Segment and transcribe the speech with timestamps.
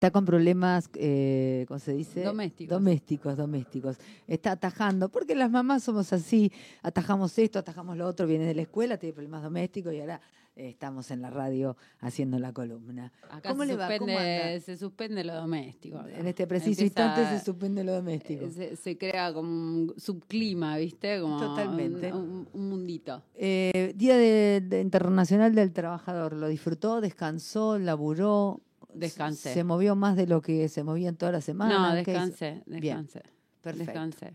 [0.00, 2.22] está con problemas, eh, ¿cómo se dice?
[2.22, 2.78] Domésticos.
[2.78, 3.96] Domésticos, domésticos.
[4.26, 8.62] Está atajando, porque las mamás somos así, atajamos esto, atajamos lo otro, viene de la
[8.62, 10.18] escuela, tiene problemas domésticos y ahora
[10.56, 13.12] eh, estamos en la radio haciendo la columna.
[13.28, 16.02] Acá se, suspende, se suspende lo doméstico.
[16.08, 18.46] En este preciso instante se suspende lo doméstico.
[18.46, 21.20] Eh, se, crea como un subclima, ¿viste?
[21.20, 22.10] Como Totalmente.
[22.10, 23.22] Un, mundito.
[23.34, 28.62] Eh, Día de, Internacional del Trabajador, ¿lo disfrutó, descansó, laburó?
[28.94, 29.54] Descansé.
[29.54, 31.90] ¿Se movió más de lo que se movía en toda la semana?
[31.90, 33.22] No, descansé, descansé.
[33.62, 33.92] Perfecto.
[33.92, 34.32] Descansé.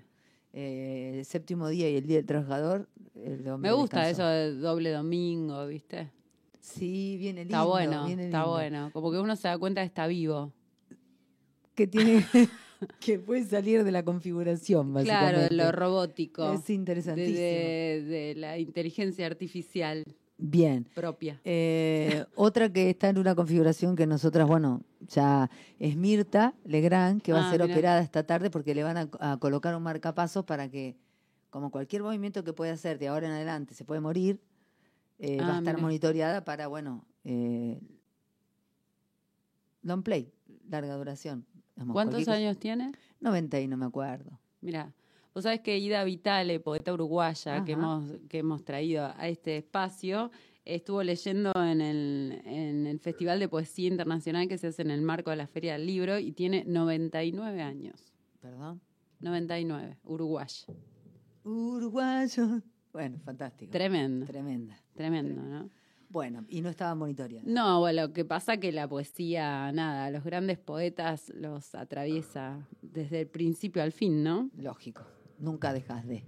[0.54, 2.88] Eh, el séptimo día y el día del trabajador.
[3.14, 6.12] Me gusta eso de doble domingo, ¿viste?
[6.62, 7.58] Sí, viene lindo.
[7.58, 8.90] Está bueno, está bueno.
[8.94, 10.54] Como que uno se da cuenta que está vivo.
[11.76, 12.26] Que tiene.
[13.00, 15.34] que puede salir de la configuración, básicamente.
[15.34, 16.54] Claro, de lo robótico.
[16.54, 17.38] Es interesantísimo.
[17.38, 20.04] de la inteligencia artificial.
[20.38, 20.86] Bien.
[20.94, 21.40] Propia.
[21.44, 25.50] Eh, otra que está en una configuración que nosotras, bueno, ya
[25.80, 29.38] es Mirta Legrand, que va a ah, ser operada esta tarde porque le van a,
[29.38, 30.98] colocar un marcapasos para que,
[31.50, 34.42] como cualquier movimiento que pueda hacer de ahora en adelante, se puede morir,
[35.20, 37.80] eh, va a ah, estar monitoreada para, bueno, eh,
[39.84, 40.34] long play,
[40.70, 41.46] larga duración.
[41.92, 42.92] ¿Cuántos años tiene?
[43.22, 44.40] 90 y no me acuerdo.
[44.62, 44.94] Mira.
[45.36, 50.32] Vos sabés que Ida Vitale, poeta uruguaya que hemos, que hemos traído a este espacio,
[50.64, 55.02] estuvo leyendo en el, en el Festival de Poesía Internacional que se hace en el
[55.02, 58.14] marco de la Feria del Libro y tiene 99 años.
[58.40, 58.80] ¿Perdón?
[59.20, 60.68] 99, uruguayo.
[61.44, 62.62] Uruguayo.
[62.94, 63.74] Bueno, fantástico.
[63.74, 64.26] Tremendo.
[64.26, 64.82] Tremenda.
[64.94, 65.70] Tremendo, ¿no?
[66.08, 67.52] Bueno, y no estaba monitoreando.
[67.52, 73.20] No, bueno, lo que pasa que la poesía, nada, los grandes poetas los atraviesa desde
[73.20, 74.50] el principio al fin, ¿no?
[74.56, 76.24] Lógico nunca dejas de.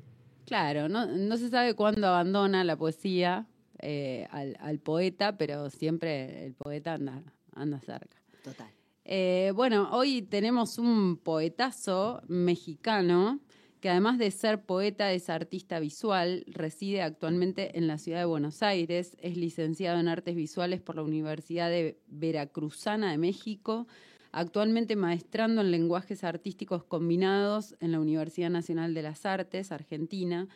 [0.45, 3.47] Claro, no, no se sabe cuándo abandona la poesía
[3.79, 7.21] eh, al, poeta, pero siempre el poeta anda,
[7.53, 8.17] anda cerca.
[8.43, 8.71] Total.
[9.03, 13.39] Eh, bueno, hoy tenemos un poetazo mexicano
[13.79, 18.63] que además de ser poeta es artista visual, reside actualmente en la ciudad de Buenos
[18.63, 23.87] Aires, es licenciado en artes visuales por la Universidad de Veracruzana de México,
[24.31, 30.47] actualmente maestrando en lenguajes artísticos combinados en la Universidad Nacional de las Artes, Argentina.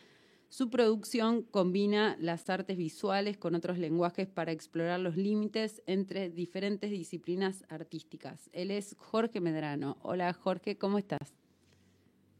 [0.48, 6.90] Su producción combina las artes visuales con otros lenguajes para explorar los límites entre diferentes
[6.90, 8.50] disciplinas artísticas.
[8.52, 9.96] Él es Jorge Medrano.
[10.02, 11.32] Hola Jorge, ¿cómo estás?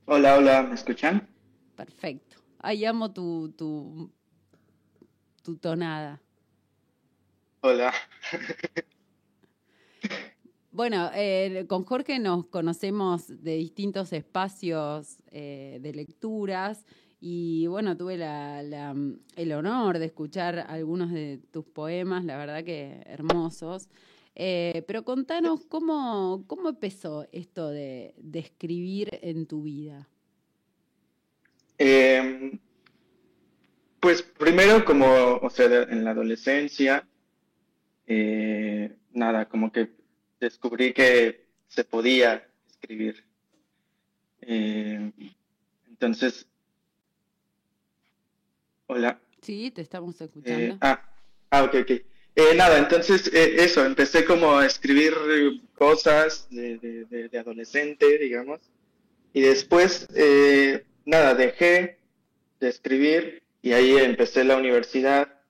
[0.04, 1.26] Hola, hola, ¿me escuchan?
[1.75, 2.37] Perfecto.
[2.59, 4.12] Ahí amo tu, tu,
[5.43, 6.20] tu tonada.
[7.62, 7.94] Hola.
[10.75, 16.87] Bueno, eh, con Jorge nos conocemos de distintos espacios eh, de lecturas
[17.21, 23.91] y bueno, tuve el honor de escuchar algunos de tus poemas, la verdad que hermosos.
[24.34, 30.09] Eh, pero contanos cómo, cómo empezó esto de, escribir en tu vida.
[34.00, 37.06] Pues primero como, o sea, en la adolescencia,
[39.12, 40.01] nada, como que
[40.42, 43.25] descubrí que se podía escribir.
[44.41, 45.12] Eh,
[45.88, 46.47] entonces,
[48.86, 49.20] hola.
[49.41, 50.75] Sí, te estamos escuchando.
[50.75, 51.00] Eh, ah,
[51.50, 51.91] ah, ok, ok.
[52.34, 55.14] Eh, nada, entonces eso, empecé como a escribir
[55.75, 58.60] cosas de, adolescente, digamos,
[59.34, 60.08] y después,
[61.04, 61.98] nada, dejé
[62.58, 65.41] de escribir y ahí empecé la universidad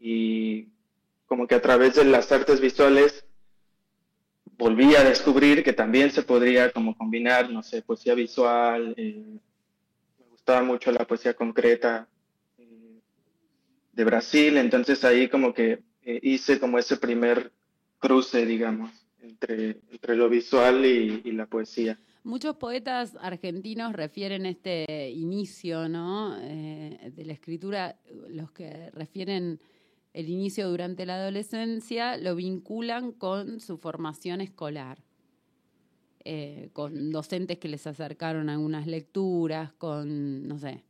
[0.00, 0.68] y
[1.26, 3.23] como que a través de las artes visuales
[4.58, 9.38] volví a descubrir que también se podría como combinar, no sé, poesía visual, eh,
[10.18, 12.08] me gustaba mucho la poesía concreta
[12.58, 13.00] eh,
[13.92, 17.52] de Brasil, entonces ahí como que eh, hice como ese primer
[17.98, 18.90] cruce, digamos,
[19.22, 21.98] entre, entre lo visual y, y, la poesía.
[22.22, 26.36] Muchos poetas argentinos refieren este inicio, ¿no?
[26.38, 27.96] de la escritura,
[28.28, 29.60] los que refieren
[30.14, 35.02] el inicio durante la adolescencia lo vinculan con su formación escolar,
[36.24, 40.84] eh, con docentes que les acercaron algunas lecturas, con, no sé,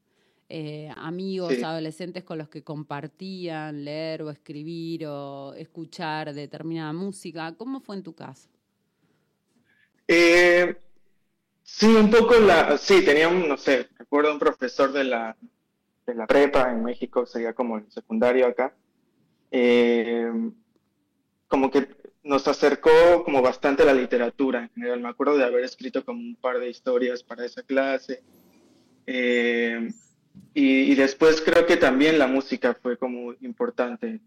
[0.50, 7.56] eh, amigos adolescentes con los que compartían leer o escribir o escuchar determinada música.
[7.56, 8.50] ¿Cómo fue en tu caso?
[10.06, 10.76] Eh,
[11.62, 15.34] sí, un poco la, sí, tenía un, no sé, recuerdo un profesor de la,
[16.06, 18.74] de la prepa en México, sería como el secundario acá,
[19.56, 20.32] eh,
[21.46, 21.86] como que
[22.24, 24.98] nos acercó como bastante a la literatura en general.
[24.98, 28.24] Me acuerdo de haber escrito como un par de historias para esa clase.
[29.06, 29.90] Eh,
[30.54, 34.18] y, después creo que también la música fue como importante,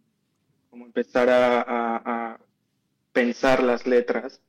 [0.69, 2.39] como empezar a,
[3.11, 4.41] pensar las letras.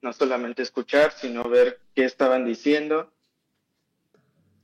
[0.00, 3.12] no solamente escuchar, sino ver qué estaban diciendo.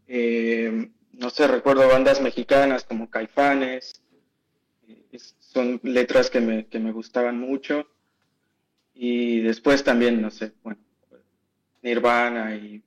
[0.07, 4.03] Eh, no sé, recuerdo bandas mexicanas como Caifanes,
[5.59, 7.89] son letras que me, que me gustaban mucho.
[8.95, 10.81] Y después también, no sé, bueno,
[11.83, 12.81] Nirvana y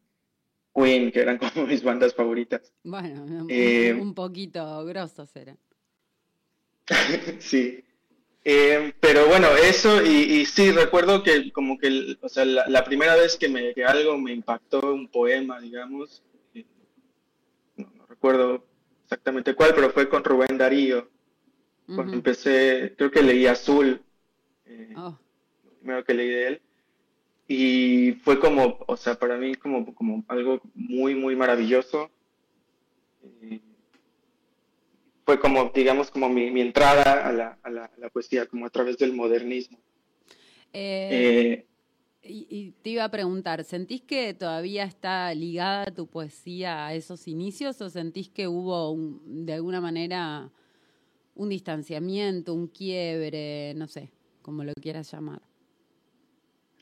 [0.74, 2.72] Queen, que eran como mis bandas favoritas.
[2.84, 5.58] Bueno, un, eh, poquito grosos eran.
[7.40, 7.84] sí.
[8.46, 13.36] Eh, pero bueno, eso, y, sí, recuerdo que como que, o sea, la, primera vez
[13.36, 16.24] que, me, que algo me impactó, un poema, digamos,
[16.56, 16.66] eh,
[17.76, 18.66] no, recuerdo
[19.04, 21.10] exactamente cuál, pero fue con Rubén Darío.
[21.96, 24.02] Cuando empecé, creo que leí Azul,
[24.96, 25.18] oh.
[25.64, 26.62] lo primero que leí de él,
[27.48, 32.10] y fue como, o sea, para mí como, como algo muy, muy maravilloso
[35.26, 39.14] fue como, digamos, como mi, entrada a la, a, la, poesía, como a través del
[39.14, 39.78] modernismo.
[40.74, 41.66] Eh,
[42.24, 47.28] eh, y, te iba a preguntar, ¿sentís que todavía está ligada tu poesía a esos
[47.28, 48.96] inicios o sentís que hubo
[49.26, 50.52] de alguna manera
[51.36, 54.12] un distanciamiento, un quiebre, no sé,
[54.42, 55.42] como lo quieras llamar?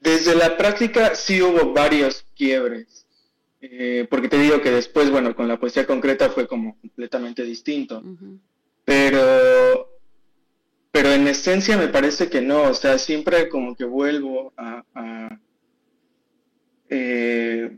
[0.02, 3.06] Desde la práctica sí hubo varios quiebres.
[3.62, 8.02] Eh, porque te digo que después, bueno, con la poesía concreta fue como completamente distinto.
[8.86, 10.00] Pero,
[10.92, 15.38] pero en esencia me parece que no, o sea, siempre como que vuelvo a,
[16.90, 17.78] eh,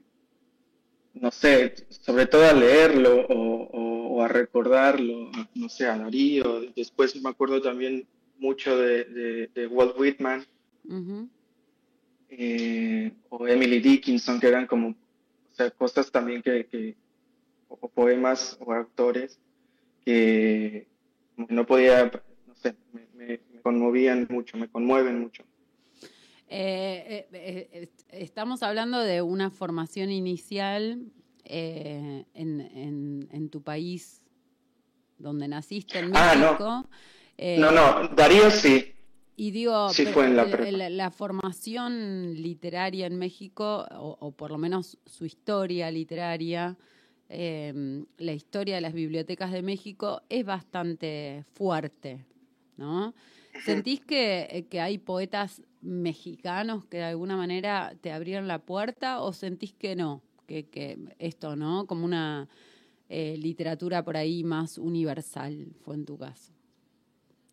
[1.22, 6.62] no sé, sobre todo a leerlo o, a recordarlo, no sé, a Darío.
[6.76, 8.08] Después me acuerdo también
[8.40, 10.46] mucho de, Walt Whitman.
[12.30, 14.96] Eh, o Emily Dickinson, que eran como
[15.78, 16.96] cosas también que,
[17.68, 19.40] o poemas o autores
[20.04, 20.88] que
[21.38, 22.12] no podía,
[22.48, 22.76] no sé,
[23.14, 25.44] me, conmovían mucho, me conmueven mucho.
[26.54, 31.02] Eh, eh, eh, estamos hablando de una formación inicial
[31.46, 34.22] en, en, tu país
[35.18, 36.90] donde naciste, en ah, México.
[37.58, 37.72] no.
[37.72, 38.94] no, Darío sí.
[39.38, 46.78] Y digo, la, formación literaria en México, o, por lo menos su historia literaria,
[47.30, 52.26] la historia de las bibliotecas de México es bastante fuerte,
[52.76, 53.14] ¿no?
[53.64, 59.34] ¿Sentís que, que, hay poetas mexicanos que de alguna manera te abrieron la puerta o
[59.34, 60.22] sentís que no?
[60.48, 61.88] Que, que esto, ¿no?
[61.88, 62.50] Como una
[63.10, 66.54] eh, literatura por ahí más universal fue en tu caso.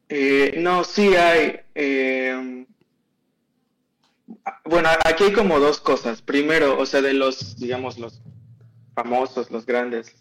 [0.08, 1.60] Eh, no, sí hay.
[1.74, 2.64] Eh,
[4.64, 6.22] bueno, aquí hay como dos cosas.
[6.22, 8.22] Primero, o sea, de los, digamos, los
[8.94, 10.14] famosos, los grandes.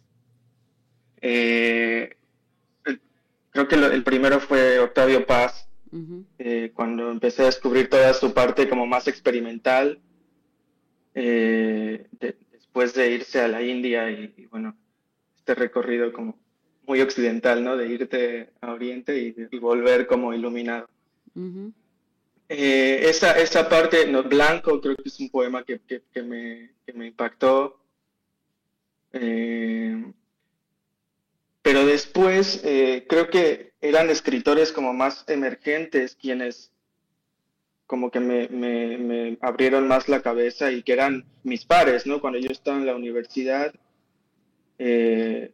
[3.57, 5.66] Creo que el primero fue Octavio Paz,
[6.73, 9.99] cuando empecé a descubrir toda su parte como más experimental,
[11.13, 14.77] después de irse a la India y, bueno,
[15.37, 16.37] este recorrido como
[16.87, 17.75] muy occidental, ¿no?
[17.75, 20.89] De irte a Oriente y, volver como iluminado.
[22.49, 26.93] Eh, esa, esa parte, no, Blanco, creo que es un poema que, que, me, que
[26.93, 27.81] me, impactó.
[31.67, 36.71] Pero después eh, creo que eran escritores como más emergentes quienes
[37.85, 42.21] como que me, abrieron más la cabeza y que eran mis pares, ¿no?
[42.21, 43.73] Cuando yo estaba en la universidad,
[44.79, 45.51] eh,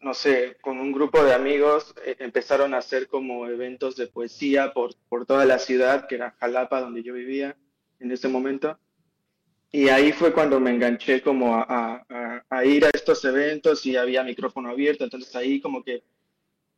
[0.00, 4.72] no sé, con un grupo de amigos eh, empezaron a hacer como eventos de poesía
[4.72, 7.56] por, por toda la ciudad, que era Jalapa, donde yo vivía
[8.00, 8.76] en ese momento.
[9.72, 12.04] Y ahí fue cuando me enganché como a,
[12.64, 16.02] ir a estos eventos y había micrófono abierto, entonces ahí como que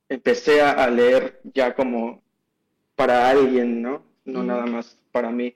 [0.09, 2.23] empecé a, leer ya como
[2.95, 4.03] para alguien, ¿no?
[4.25, 5.55] No nada más para mí.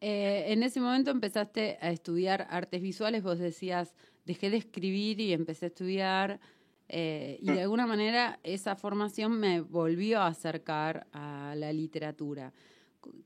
[0.00, 5.32] Eh, en ese momento empezaste a estudiar artes visuales, vos decías, dejé de escribir y
[5.32, 6.40] empecé a estudiar.
[6.88, 7.58] Eh, y de mm.
[7.58, 12.52] alguna manera esa formación me volvió a acercar a la literatura.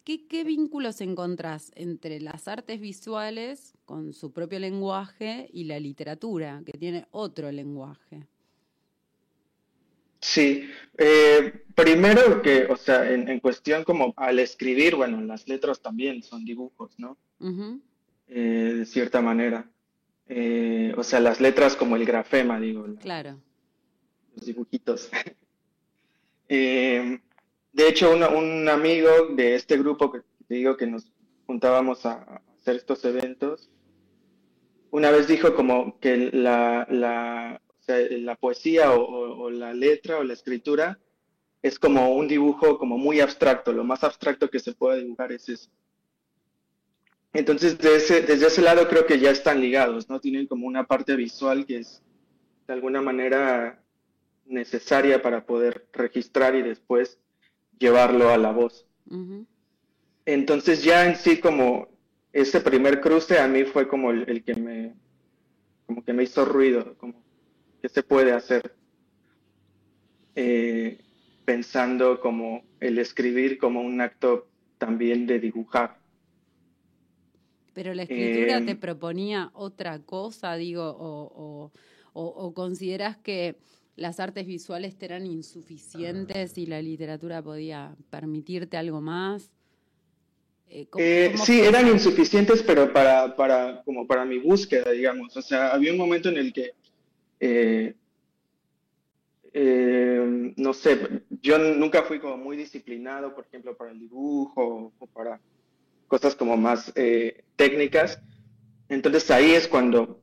[0.04, 6.78] ¿Qué, vínculos encontrás entre las artes visuales con su propio lenguaje y la literatura, que
[6.78, 8.26] tiene otro lenguaje?
[10.20, 16.22] Sí, eh, primero que, o sea, en, cuestión como al escribir, bueno, las letras también
[16.22, 17.16] son dibujos, ¿no?
[18.28, 19.68] Eh, de cierta manera.
[20.28, 22.86] Eh, o sea, las letras como el grafema, digo.
[23.00, 23.38] Claro.
[24.34, 25.10] Los dibujitos.
[26.48, 27.18] Eh,
[27.76, 31.12] de hecho, un amigo de este grupo que digo que nos
[31.44, 33.68] juntábamos a hacer estos eventos,
[34.90, 37.60] una vez dijo como que la, la,
[38.40, 40.98] poesía o, la letra o la escritura
[41.60, 45.46] es como un dibujo como muy abstracto, lo más abstracto que se puede dibujar es
[45.50, 45.70] eso.
[47.34, 50.18] Entonces, desde ese lado creo que ya están ligados, ¿no?
[50.18, 52.02] Tienen como una parte visual que es
[52.66, 53.84] de alguna manera
[54.46, 57.18] necesaria para poder registrar y después
[57.78, 58.86] llevarlo a la voz.
[60.24, 61.88] Entonces ya en sí como
[62.32, 64.94] ese primer cruce a mí fue como el, que me
[65.86, 67.22] como que me hizo ruido, como
[67.80, 68.74] que se puede hacer.
[70.34, 70.98] Eh,
[71.46, 75.98] pensando como el escribir como un acto también de dibujar.
[77.72, 81.70] Pero la escritura te em, proponía otra cosa, digo, o,
[82.12, 83.56] o, consideras que
[83.96, 89.50] las artes visuales te eran insuficientes y la literatura podía permitirte algo más?
[90.68, 95.36] Eh, eh, sí, eran insuficientes, pero para, para, como para mi búsqueda, digamos.
[95.36, 96.72] O sea, había un momento en el que,
[97.40, 97.94] eh,
[100.56, 105.40] no sé, yo nunca fui como muy disciplinado, por ejemplo, para el dibujo o para
[106.08, 106.92] cosas como más
[107.56, 108.20] técnicas.
[108.88, 110.20] Entonces ahí es cuando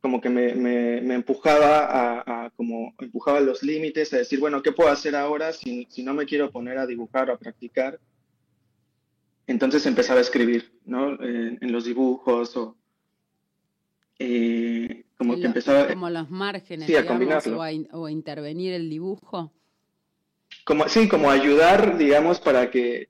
[0.00, 4.90] como que me, me, empujaba a, como empujaba los límites, a decir, bueno, ¿qué puedo
[4.90, 8.00] hacer ahora si, si, no me quiero poner a dibujar o a practicar?
[9.46, 11.20] Entonces empezaba a escribir, ¿no?
[11.22, 12.76] en los dibujos o
[14.20, 15.88] eh, como que empezaba...
[15.88, 19.50] Como los márgenes, sí, a digamos, o, a, o a intervenir el dibujo.
[20.64, 23.08] Como, sí, como ayudar, digamos, para que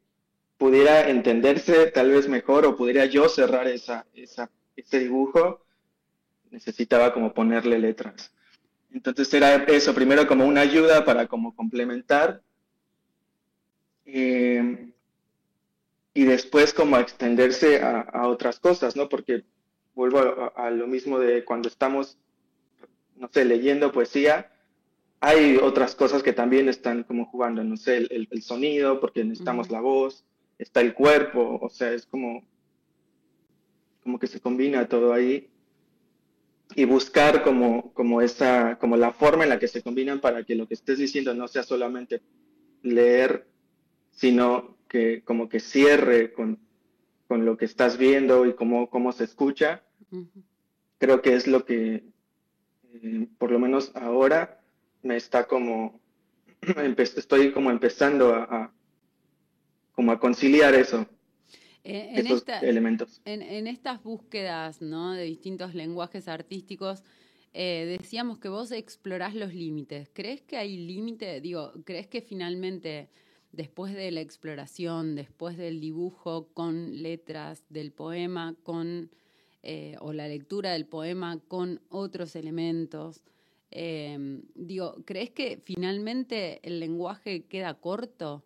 [0.57, 5.65] pudiera entenderse tal vez mejor o pudiera yo cerrar esa, esa, ese dibujo
[6.51, 8.33] necesitaba como ponerle letras.
[8.93, 12.43] Entonces era eso, primero como una ayuda para como complementar
[14.05, 14.93] eh,
[16.13, 19.09] y después como extenderse a, otras cosas, ¿no?
[19.09, 19.45] Porque
[19.95, 22.19] vuelvo a, lo mismo de cuando estamos,
[23.15, 24.51] no sé, leyendo poesía,
[25.21, 29.81] hay otras cosas que también están como jugando, no sé, el, sonido, porque necesitamos la
[29.81, 30.25] voz,
[30.59, 32.43] está el cuerpo, o sea, es como,
[34.03, 35.50] como que se combina todo ahí
[36.75, 40.55] y buscar como, como, esa, como la forma en la que se combinan para que
[40.55, 42.23] lo que estés diciendo no sea solamente
[42.83, 43.47] leer,
[44.11, 46.59] sino que como que cierre con,
[47.27, 49.83] con lo que estás viendo y cómo, cómo se escucha.
[50.99, 52.05] Creo que es lo que,
[52.95, 54.61] eh, por lo menos ahora,
[55.03, 56.01] me está como,
[56.99, 58.73] estoy como empezando a,
[59.93, 61.07] como a conciliar eso.
[61.85, 62.27] Eh, en
[62.69, 63.21] elementos.
[63.25, 65.13] En, estas búsquedas ¿no?
[65.13, 67.03] de distintos lenguajes artísticos,
[67.55, 70.11] eh, decíamos que vos explorás los límites.
[70.13, 71.41] ¿Crees que hay límite?
[71.41, 73.09] Digo, ¿crees que finalmente,
[73.53, 79.11] después de la exploración, después del dibujo con letras del poema, con
[79.63, 83.23] eh, o la lectura del poema con otros elementos,
[84.55, 88.43] digo, ¿crees que finalmente el lenguaje queda corto?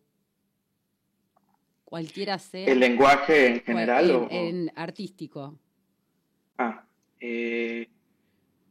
[1.95, 2.67] Cualquiera sea.
[2.67, 4.11] ¿El lenguaje en general?
[4.11, 5.57] o, en artístico.
[6.59, 6.85] Ah,
[7.21, 7.89] eh,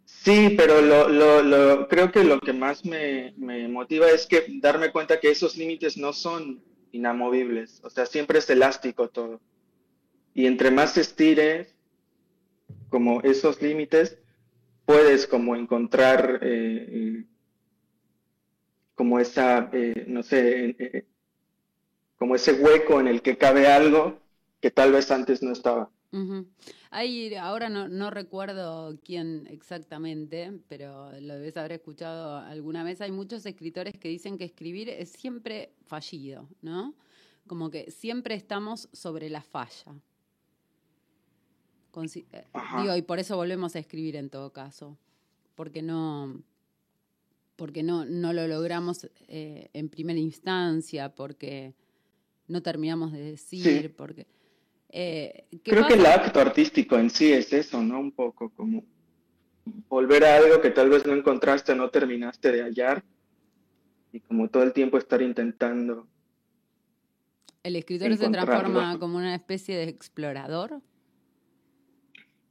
[0.03, 1.07] sí, pero lo,
[1.41, 3.33] lo, creo que lo que más me,
[3.69, 8.49] motiva es que darme cuenta que esos límites no son inamovibles, o sea, siempre es
[8.49, 9.39] elástico todo.
[10.33, 11.73] Y entre más estires
[12.89, 14.17] como esos límites,
[14.83, 17.23] puedes como encontrar eh,
[18.95, 21.05] como esa, eh, no sé,
[22.23, 24.17] como ese hueco en el que cabe algo
[24.61, 25.89] que tal vez antes no estaba.
[27.37, 33.01] ahora no, recuerdo quién exactamente, pero lo debes haber escuchado alguna vez.
[33.01, 36.95] Hay muchos escritores que dicen que escribir es siempre fallido, ¿no?
[37.45, 39.93] Como que siempre estamos sobre la falla.
[42.05, 42.23] Eh,
[42.79, 44.97] digo, y por eso volvemos a escribir en todo caso,
[45.55, 46.41] porque no,
[47.57, 51.75] porque no, no lo logramos eh, en primera instancia, porque
[52.47, 54.27] no terminamos de decir, porque...
[54.89, 57.99] Eh, Creo que el acto artístico en sí es eso, ¿no?
[57.99, 58.83] Un poco como
[59.89, 63.03] volver a algo que tal vez no encontraste, no terminaste de hallar,
[64.11, 66.07] y como todo el tiempo estar intentando.
[67.63, 70.81] ¿El escritor se transforma como una especie de explorador?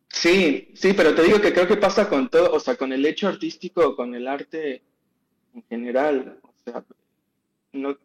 [0.09, 3.05] Sí, sí, pero te digo que creo que pasa con todo, o sea, con el
[3.07, 4.83] hecho artístico, con el arte
[5.55, 6.39] en general.
[6.43, 6.85] O sea,
[7.73, 7.97] no,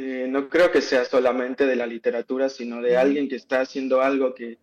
[0.00, 4.00] eh, no creo que sea solamente de la literatura, sino de alguien que está haciendo
[4.00, 4.56] algo que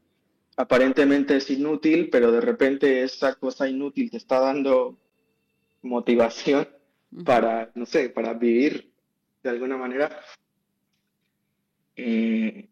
[0.56, 4.98] aparentemente es inútil, pero de repente esa cosa inútil te está dando
[5.82, 6.70] motivación
[7.26, 8.94] para, no sé, para vivir
[9.44, 10.22] de alguna manera.
[11.98, 12.70] Eh,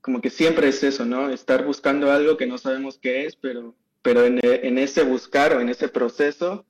[0.00, 1.30] como que siempre es eso, ¿no?
[1.30, 5.60] Estar buscando algo que no sabemos qué es, pero, pero en, en ese buscar o
[5.60, 6.66] en ese proceso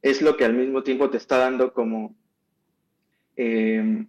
[0.00, 2.16] es lo que al mismo tiempo te está dando como
[3.36, 4.06] Em,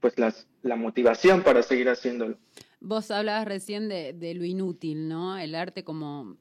[0.00, 2.38] pues las, la motivación para seguir haciéndolo.
[2.80, 5.36] Vos hablabas recién de, de, lo inútil, ¿no?
[5.36, 6.36] El arte como,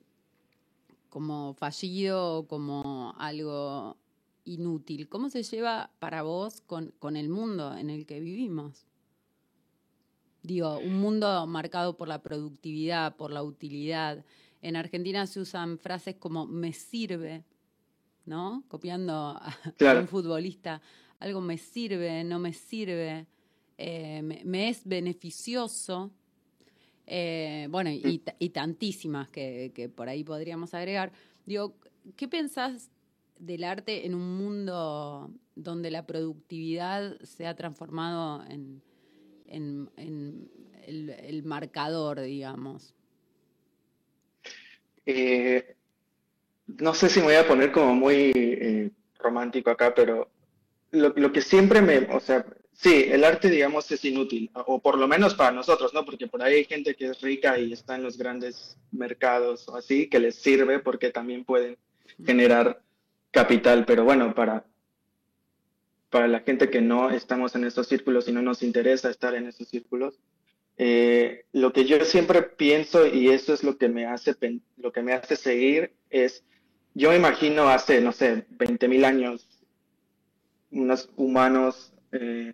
[1.09, 3.97] como fallido, como algo
[4.45, 5.09] inútil.
[5.09, 8.87] ¿Cómo se lleva para vos con, con el mundo en el que vivimos?
[10.43, 14.23] Digo, un mundo marcado por la productividad, por la utilidad.
[14.61, 17.43] En Argentina se usan frases como me sirve,
[18.25, 18.63] ¿no?
[18.69, 19.53] Copiando a,
[19.99, 20.81] un futbolista.
[21.19, 23.25] Algo me sirve, no me sirve,
[23.77, 26.11] eh, me, es beneficioso.
[27.05, 31.11] Eh, bueno, y, tantísimas que, que, por ahí podríamos agregar.
[31.45, 31.75] Digo,
[32.15, 32.91] ¿qué pensás
[33.39, 38.81] del arte en un mundo donde la productividad se ha transformado en,
[39.47, 40.49] en,
[40.85, 42.93] el, marcador, digamos?
[45.05, 45.75] Eh,
[46.67, 50.29] no sé si me voy a poner como muy romántico acá, pero
[50.91, 54.97] lo, lo, que siempre me, o sea, sí, el arte, digamos, es inútil, o por
[54.97, 56.05] lo menos para nosotros, ¿no?
[56.05, 59.75] Porque por ahí hay gente que es rica y está en los grandes mercados o
[59.75, 61.77] así, que les sirve porque también pueden
[62.25, 62.81] generar
[63.31, 64.65] capital, pero bueno, para,
[66.09, 69.47] para la gente que no estamos en esos círculos y no nos interesa estar en
[69.47, 70.19] esos círculos,
[70.77, 74.35] eh, lo que yo siempre pienso y eso es lo que me hace
[74.77, 76.43] lo que me hace seguir es
[76.93, 79.46] yo me imagino hace no sé 20 mil años
[80.71, 82.53] unos humanos eh,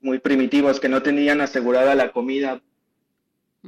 [0.00, 2.62] muy primitivos que no tenían asegurada la comida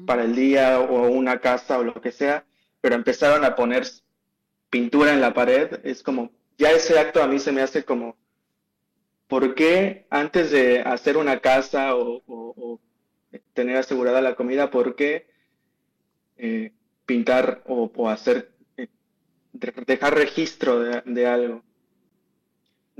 [0.06, 2.44] para el día o una casa o lo que sea
[2.80, 3.86] pero empezaron a poner
[4.70, 8.16] pintura en la pared es como ya ese acto a mí se me hace como
[9.26, 12.80] ¿por qué antes de hacer una casa o
[13.52, 15.26] tener asegurada la comida, ¿por qué
[16.36, 16.72] eh,
[17.06, 18.88] pintar o, hacer, eh,
[19.52, 21.62] dejar registro de, algo?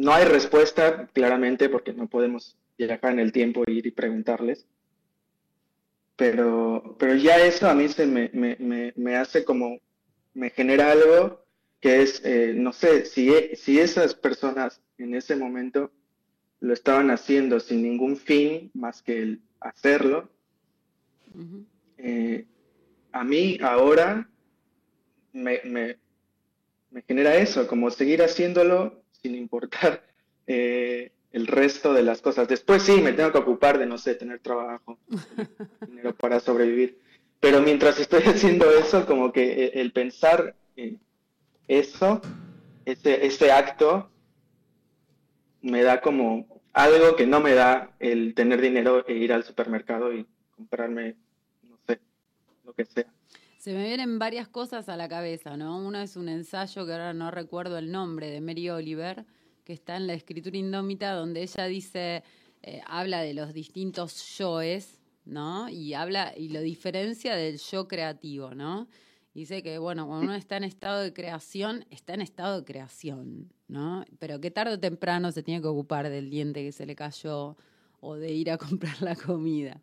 [0.01, 4.67] No hay respuesta, claramente, porque no podemos viajar en el tiempo e ir y preguntarles.
[6.17, 9.79] Pero, pero ya eso a mí se me, me, hace como,
[10.33, 11.45] me genera algo
[11.81, 15.91] que es, eh, no sé, si, si esas personas en ese momento
[16.61, 20.31] lo estaban haciendo sin ningún fin más que el hacerlo.
[21.99, 22.47] Eh,
[23.13, 24.31] a mí ahora
[25.35, 25.99] me, me,
[27.07, 30.03] genera eso, como seguir haciéndolo sin importar
[30.47, 32.49] eh, el resto de las cosas.
[32.49, 34.99] Después sí, me tengo que ocupar de, no sé, tener trabajo,
[35.87, 36.99] dinero para sobrevivir.
[37.39, 40.55] Pero mientras estoy haciendo eso, como que eh, el pensar
[41.69, 42.21] eso,
[42.85, 44.11] ese, ese acto,
[45.63, 50.13] me da como algo que no me da el tener dinero e ir al supermercado
[50.13, 51.17] y comprarme,
[51.63, 52.01] no sé,
[52.65, 53.07] lo que sea.
[53.61, 55.77] Se me vienen varias cosas a la cabeza, ¿no?
[55.87, 59.27] Una es un ensayo que ahora no recuerdo el nombre, de Mary Oliver,
[59.65, 62.25] que está en la escritura indómita, donde ella dice,
[62.63, 65.69] eh, habla de los distintos yoes, ¿no?
[65.69, 68.89] Y habla, y lo diferencia del yo creativo, ¿no?
[69.35, 73.53] Dice que, bueno, cuando uno está en estado de creación, está en estado de creación,
[73.69, 74.07] ¿no?
[74.19, 77.59] Pero que tarde o temprano se tiene que ocupar del diente que se le cayó
[78.01, 79.83] o de ir a comprar la comida.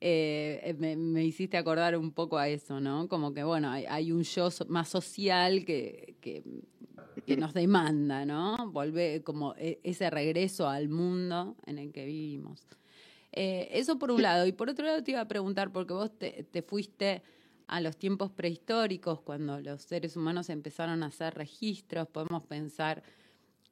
[0.00, 3.08] Eh, me, hiciste acordar un poco a eso, ¿no?
[3.08, 8.70] Como que, bueno, hay, un yo más social que, que, nos demanda, ¿no?
[8.70, 12.66] Volver como e, ese regreso al mundo en el que vivimos.
[13.32, 14.46] Eh, eso por un lado.
[14.46, 17.22] Y por otro lado te iba a preguntar, porque vos te fuiste
[17.68, 23.02] a los tiempos prehistóricos, cuando los seres humanos empezaron a hacer registros, podemos pensar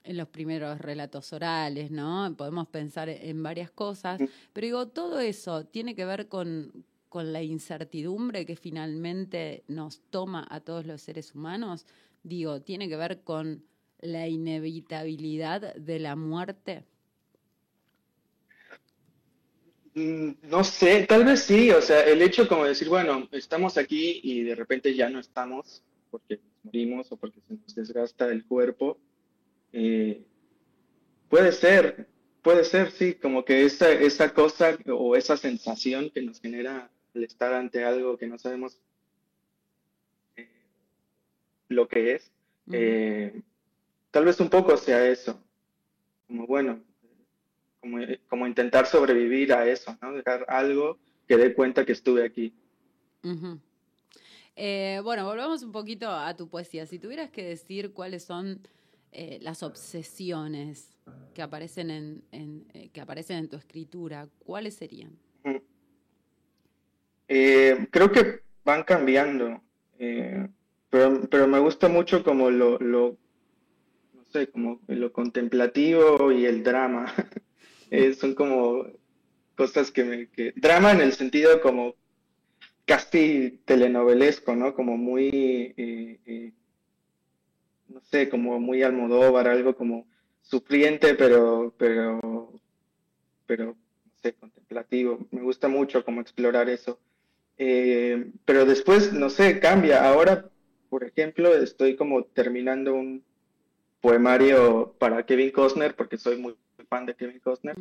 [0.06, 2.34] en los primeros relatos orales, ¿no?
[2.36, 4.20] Podemos pensar en varias cosas,
[4.52, 10.46] pero digo, todo eso tiene que ver con, con la incertidumbre que finalmente nos toma
[10.50, 11.86] a todos los seres humanos,
[12.22, 13.64] digo, tiene que ver con
[14.00, 16.84] la inevitabilidad de la muerte.
[19.94, 24.20] Mm, no sé, tal vez sí, o sea, el hecho como decir, bueno, estamos aquí
[24.22, 28.98] y de repente ya no estamos porque morimos o porque se nos desgasta el cuerpo,
[29.72, 30.24] eh,
[31.28, 32.06] puede ser,
[32.42, 37.24] puede ser, sí, como que esa, esa cosa o esa sensación que nos genera el
[37.24, 38.78] estar ante algo que no sabemos
[40.36, 40.48] eh,
[41.68, 42.30] lo que es,
[42.72, 43.42] eh,
[44.10, 45.40] tal vez un poco sea eso,
[46.26, 46.82] como bueno,
[48.28, 50.12] como, intentar sobrevivir a eso, ¿no?
[50.12, 50.98] Dejar algo
[51.28, 52.52] que dé cuenta que estuve aquí.
[54.56, 56.86] Eh, bueno, volvamos un poquito a tu poesía.
[56.86, 58.60] Si tuvieras que decir cuáles son
[59.12, 60.96] eh, las obsesiones
[61.34, 62.22] que aparecen en,
[62.72, 65.16] eh, que aparecen en tu escritura, ¿cuáles serían?
[67.28, 69.60] creo que van cambiando,
[69.98, 73.16] pero, pero, me gusta mucho como lo, lo,
[74.14, 77.06] no sé, como lo contemplativo y el drama.
[77.90, 78.84] Eh, son como
[79.54, 80.28] cosas que me...
[80.28, 81.94] Que, drama en el sentido como
[82.84, 84.74] casi telenovelesco, ¿no?
[84.74, 85.28] Como muy,
[85.76, 86.52] eh, eh,
[87.88, 90.06] no sé, como muy Almodóvar, algo como
[90.42, 92.52] sufriente, pero, pero,
[93.46, 95.26] pero, no sé, contemplativo.
[95.30, 96.98] Me gusta mucho como explorar eso.
[97.58, 100.08] Eh, pero después, no sé, cambia.
[100.08, 100.50] Ahora,
[100.88, 103.24] por ejemplo, estoy como terminando un
[104.00, 106.56] poemario para Kevin Costner, porque soy muy
[106.88, 107.76] fan de Kevin Costner.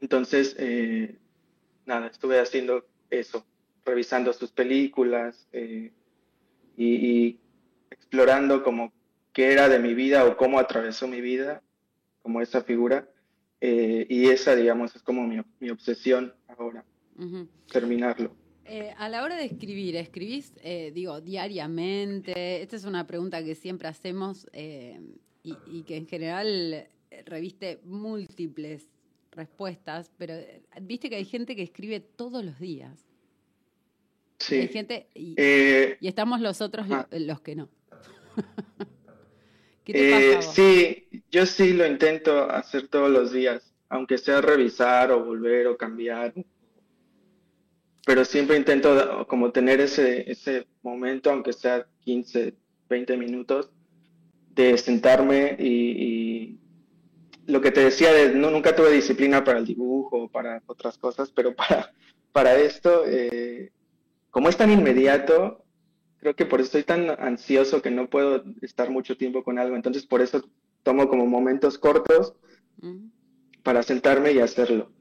[0.00, 1.16] Entonces, eh,
[1.86, 3.46] nada, estuve haciendo eso,
[3.84, 5.92] revisando sus películas eh,
[6.76, 7.38] y,
[7.92, 8.92] explorando como
[9.32, 11.62] qué era de mi vida o cómo atravesó mi vida,
[12.22, 13.08] como esa figura.
[13.60, 16.84] Eh, y esa, digamos, es como mi, obsesión ahora,
[17.70, 18.34] terminarlo.
[18.96, 20.52] a la hora de escribir, ¿escribís,
[20.92, 22.62] digo, diariamente?
[22.62, 26.88] Esta es una pregunta que siempre hacemos y, que en general
[27.24, 28.88] reviste múltiples
[29.32, 33.06] respuestas, pero eh, viste que hay gente que escribe todos los días.
[34.38, 34.56] Sí.
[34.56, 37.68] Hay gente, y, eh, estamos los otros los que no.
[39.84, 45.10] ¿Qué te eh, Sí, yo sí lo intento hacer todos los días, aunque sea revisar
[45.10, 46.32] o volver o cambiar.
[48.04, 52.54] Pero siempre intento como tener ese, ese momento, aunque sea 15,
[52.88, 53.70] 20 minutos,
[54.54, 56.58] de sentarme y
[57.46, 61.30] lo que te decía de no, nunca tuve disciplina para el dibujo, para otras cosas,
[61.30, 61.92] pero para,
[62.32, 63.70] para esto, eh,
[64.30, 65.61] como es tan inmediato,
[66.22, 69.74] creo que por eso estoy tan ansioso que no puedo estar mucho tiempo con algo.
[69.74, 70.48] Entonces, por eso
[70.84, 72.34] tomo como momentos cortos
[73.64, 74.92] para sentarme y hacerlo.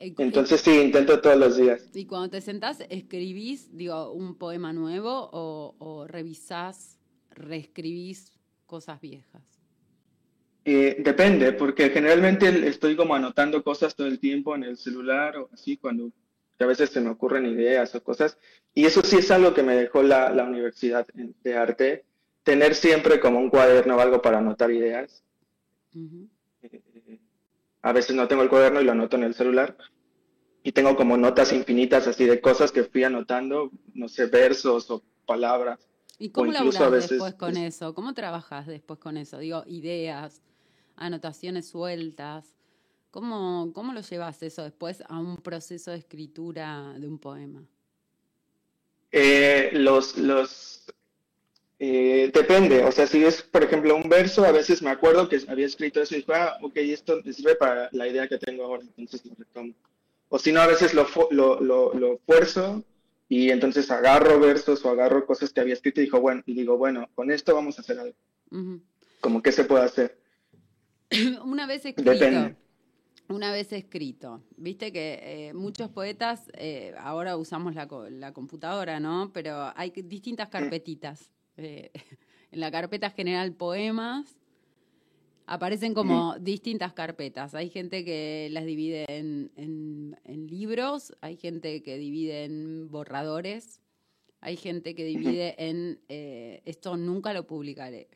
[0.00, 1.88] Entonces sí, intento todos los días.
[1.94, 6.98] Y cuando te sentás, ¿escribís, digo, un poema nuevo o, o revisás,
[7.30, 8.32] reescribís
[8.66, 9.44] cosas viejas?
[10.64, 15.48] Eh, depende, porque generalmente estoy como anotando cosas todo el tiempo en el celular o
[15.52, 16.10] así, cuando
[16.64, 18.38] a veces se me ocurren ideas o cosas.
[18.74, 22.04] Y eso sí es algo que me dejó la, la Universidad de Arte,
[22.42, 25.22] tener siempre como un cuaderno o algo para anotar ideas.
[26.62, 27.20] Eh,
[27.82, 29.76] a veces no tengo el cuaderno y lo anoto en el celular.
[30.62, 35.02] Y tengo como notas infinitas así de cosas que fui anotando, no sé, versos o
[35.24, 35.88] palabras.
[36.18, 37.94] ¿Y cómo laburas después con eso?
[37.94, 39.38] ¿Cómo trabajas después con eso?
[39.38, 40.42] Digo, ideas
[40.96, 42.57] anotaciones sueltas.
[43.10, 47.64] ¿Cómo, ¿Cómo lo llevas eso después a un proceso de escritura de un poema?
[49.10, 50.84] Eh, los, los
[51.78, 55.40] eh, depende, o sea, si es, por ejemplo, un verso, a veces me acuerdo que
[55.48, 58.64] había escrito eso y dije, ah, ok, esto me sirve para la idea que tengo
[58.64, 59.72] ahora, entonces lo retomo.
[60.28, 62.84] O si no, a veces lo, lo, lo, lo fuerzo
[63.28, 66.76] y entonces agarro versos o agarro cosas que había escrito y digo, bueno, y digo,
[66.76, 68.16] bueno, con esto vamos a hacer algo.
[69.20, 70.18] Como que se puede hacer.
[71.44, 72.10] una vez escrito.
[73.28, 79.30] Una vez escrito, viste que eh, muchos poetas, eh, ahora usamos la, la, computadora, ¿no?
[79.34, 81.30] Pero hay distintas carpetitas.
[81.58, 81.90] Eh,
[82.50, 84.38] en la carpeta general poemas,
[85.44, 87.54] aparecen como distintas carpetas.
[87.54, 93.82] Hay gente que las divide en, en, libros, hay gente que divide en borradores,
[94.40, 98.08] hay gente que divide en esto nunca lo publicaré.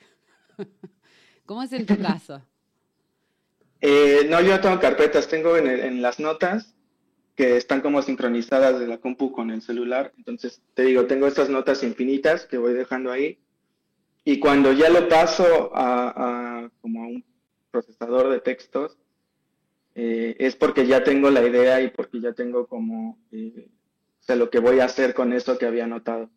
[1.45, 2.41] ¿Cómo es en tu caso?
[3.85, 6.73] Eh, no, yo no tengo carpetas, tengo en, las notas
[7.35, 10.13] que están como sincronizadas de la compu con el celular.
[10.17, 13.41] Entonces, te digo, tengo estas notas infinitas que voy dejando ahí.
[14.25, 17.25] Y cuando ya lo paso a, como a un
[17.73, 18.97] procesador de textos,
[19.97, 23.69] eh, es porque ya tengo la idea y porque ya tengo como eh,
[24.29, 26.31] lo que voy a hacer con eso que había anotado.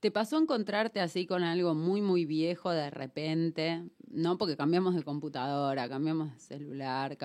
[0.00, 3.82] ¿Te pasó encontrarte así con algo muy, muy viejo de repente?
[4.10, 4.36] ¿No?
[4.36, 7.16] Porque cambiamos de computadora, cambiamos de celular,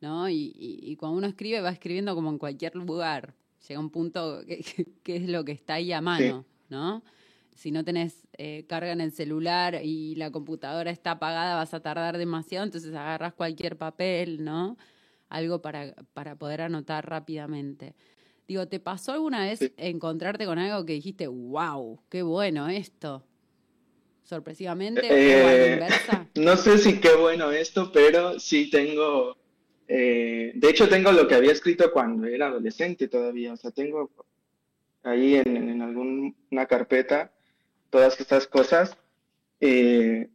[0.00, 0.28] ¿no?
[0.30, 3.34] Y, cuando uno escribe, va escribiendo como en cualquier lugar.
[3.68, 7.02] Llega un punto que, es lo que está ahí a mano, ¿no?
[7.54, 11.80] Si no tenés eh, carga en el celular y la computadora está apagada, vas a
[11.80, 14.78] tardar demasiado, entonces agarras cualquier papel, ¿no?
[15.28, 17.94] Algo para, para poder anotar rápidamente.
[18.50, 23.24] Digo, ¿te pasó alguna vez encontrarte con algo que dijiste, wow, qué bueno esto?
[24.24, 26.26] ¿Sorpresivamente eh, inversa?
[26.34, 29.36] No sé si qué bueno esto, pero sí tengo,
[29.86, 34.10] eh, de hecho tengo lo que había escrito cuando era adolescente todavía, o sea, tengo
[35.04, 37.30] ahí en, alguna carpeta
[37.88, 38.96] todas estas cosas.
[39.60, 40.28] Eh,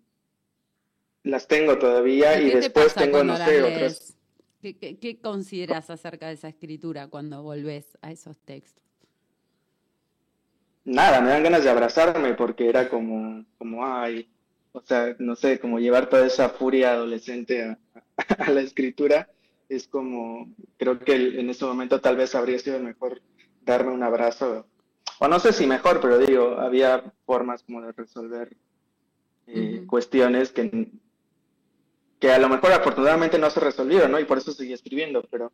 [1.24, 4.15] las tengo todavía y después tengo, no sé, otras.
[4.74, 8.84] ¿Qué, consideras acerca de esa escritura cuando volvés a esos textos?
[10.84, 14.28] Nada, me dan ganas de abrazarme porque era como, como ay,
[14.72, 17.78] o sea, no sé, como llevar toda esa furia adolescente a,
[18.52, 19.30] la escritura
[19.70, 23.22] es como, creo que en ese momento tal vez habría sido mejor
[23.62, 24.68] darme un abrazo.
[25.20, 28.56] O no sé si mejor, pero digo, había formas como de resolver
[29.48, 30.92] eh, cuestiones que,
[32.20, 34.20] que a lo mejor afortunadamente no se resolvieron, ¿no?
[34.20, 35.52] Y por eso seguí escribiendo, pero,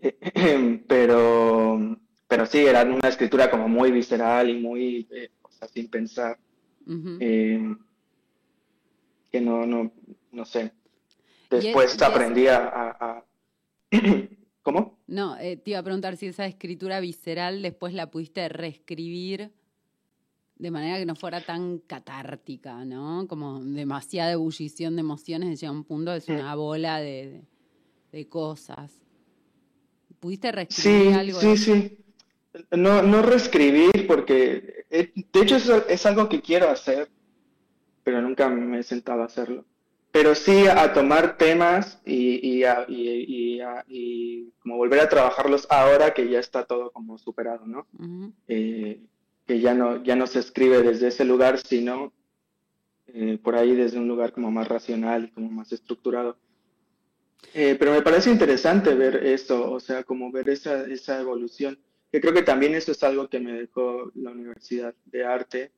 [0.88, 1.98] pero,
[2.28, 6.38] pero sí, era una escritura como muy visceral y muy, eh, o sea, sin pensar,
[7.20, 7.74] eh,
[9.32, 9.92] que no, no,
[10.32, 10.72] no sé.
[11.50, 13.24] Después aprendí a...
[14.62, 14.98] ¿Cómo?
[15.06, 19.52] No, te iba a preguntar si esa escritura visceral después la pudiste reescribir
[20.58, 23.26] de manera que no fuera tan catártica, ¿no?
[23.28, 27.42] Como demasiada ebullición de emociones, llega un punto es una bola de,
[28.30, 28.90] cosas.
[30.18, 31.38] ¿Pudiste reescribir algo?
[31.38, 31.98] Sí, sí.
[32.70, 37.10] No, no reescribir porque, eh, de hecho es, algo que quiero hacer,
[38.02, 39.66] pero nunca me he sentado a hacerlo.
[40.12, 46.38] Pero sí a tomar temas y, y, y, como volver a trabajarlos ahora que ya
[46.40, 47.86] está todo como superado, ¿no?
[49.46, 52.12] Que ya no, ya no se escribe desde ese lugar, sino
[53.08, 56.36] eh, por ahí desde un lugar como más racional, como más estructurado.
[57.54, 61.78] Eh, pero me parece interesante ver esto, o sea, como ver esa, esa evolución,
[62.10, 65.70] que creo que también eso es algo que me dejó la Universidad de Arte,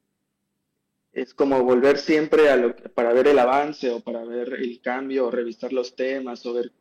[1.12, 5.26] es como volver siempre a lo, para ver el avance o para ver el cambio
[5.26, 6.72] o revisar los temas o ver,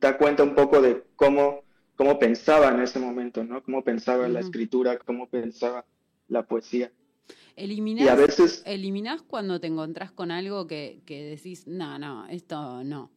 [0.00, 1.62] da cuenta un poco de cómo,
[1.96, 3.62] cómo pensaba en ese momento, ¿no?
[3.62, 5.84] Cómo pensaba la escritura, cómo pensaba
[6.32, 6.90] la poesía.
[7.54, 8.62] Eliminás, y a veces...
[8.64, 13.10] eliminás cuando te encontrás con algo que, decís, no, no, esto no,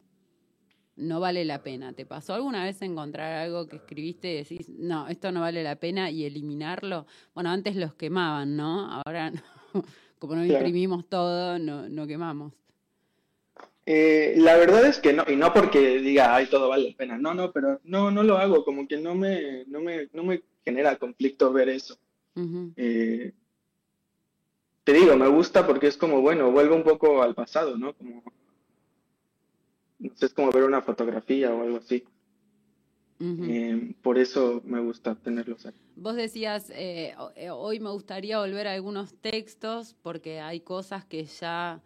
[0.96, 1.94] no vale la pena.
[1.94, 5.76] ¿Te pasó alguna vez encontrar algo que escribiste y decís, no, esto no vale la
[5.76, 7.06] pena y eliminarlo?
[7.34, 8.92] Bueno, antes los quemaban, ¿no?
[8.92, 9.32] Ahora,
[10.18, 12.52] como no imprimimos todo, no, no quemamos.
[13.86, 17.16] Eh, la verdad es que no, y no porque diga, ay, todo vale la pena,
[17.18, 20.42] no, no, pero no, no lo hago, como que no me, no me, no me
[20.64, 21.96] genera conflicto ver eso.
[22.76, 23.32] Eh,
[24.84, 27.94] te digo, me gusta porque es como, bueno, vuelvo un poco al pasado, ¿no?
[27.94, 28.22] Como,
[29.98, 32.04] es como ver una fotografía o algo así.
[33.18, 35.72] Eh, por eso me gusta tenerlos ahí.
[35.96, 37.14] Vos decías, eh,
[37.50, 41.80] hoy me gustaría volver a algunos textos porque hay cosas que ya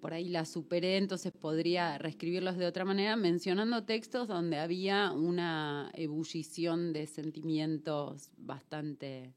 [0.00, 5.90] por ahí las superé, entonces podría reescribirlos de otra manera, mencionando textos donde había una
[5.94, 9.32] ebullición de sentimientos bastante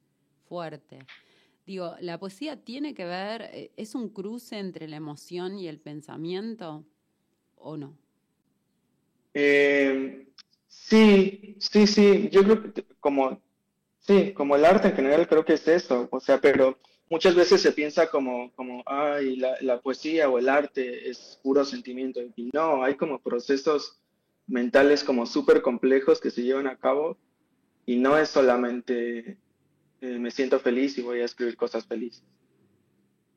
[0.48, 1.00] fuerte.
[1.66, 5.80] Digo, ¿la poesía tiene que ver, eh, es un cruce entre la emoción y el
[5.80, 6.84] pensamiento
[7.56, 7.96] o no?
[9.36, 10.28] Eh,
[10.68, 13.40] sí, sí, sí, yo creo que como,
[14.00, 17.62] sí, como el arte en general creo que es eso, o sea, pero muchas veces
[17.62, 22.22] se piensa como, como ay, la, poesía o el arte es puro sentimiento.
[22.36, 24.00] Y no, hay como procesos
[24.48, 27.17] mentales como súper complejos que se llevan a cabo
[27.86, 29.38] y no es solamente
[30.02, 32.24] eh, me siento feliz y voy a escribir cosas felices.